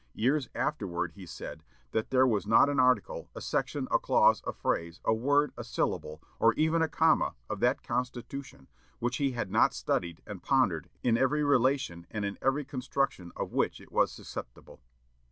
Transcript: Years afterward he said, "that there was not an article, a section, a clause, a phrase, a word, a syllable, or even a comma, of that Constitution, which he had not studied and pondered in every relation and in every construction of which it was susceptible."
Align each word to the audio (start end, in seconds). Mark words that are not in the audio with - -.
Years 0.15 0.49
afterward 0.55 1.11
he 1.11 1.27
said, 1.27 1.63
"that 1.91 2.09
there 2.09 2.25
was 2.25 2.47
not 2.47 2.69
an 2.69 2.79
article, 2.79 3.29
a 3.35 3.39
section, 3.39 3.87
a 3.91 3.99
clause, 3.99 4.41
a 4.47 4.51
phrase, 4.51 4.99
a 5.05 5.13
word, 5.13 5.53
a 5.55 5.63
syllable, 5.63 6.23
or 6.39 6.55
even 6.55 6.81
a 6.81 6.87
comma, 6.87 7.35
of 7.47 7.59
that 7.59 7.83
Constitution, 7.83 8.67
which 8.97 9.17
he 9.17 9.33
had 9.33 9.51
not 9.51 9.75
studied 9.75 10.23
and 10.25 10.41
pondered 10.41 10.89
in 11.03 11.17
every 11.19 11.43
relation 11.43 12.07
and 12.09 12.25
in 12.25 12.39
every 12.41 12.65
construction 12.65 13.31
of 13.35 13.53
which 13.53 13.79
it 13.79 13.91
was 13.91 14.11
susceptible." 14.11 14.81